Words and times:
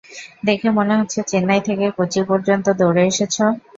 দেখে 0.43 0.67
মনে 0.77 0.93
হচ্ছে 0.99 1.19
চেন্নাই 1.27 1.61
থেকে 1.67 1.85
কোচি 1.97 2.21
পর্যন্ত 2.29 2.65
দৌড়ে 2.79 3.03
এসেছো। 3.07 3.45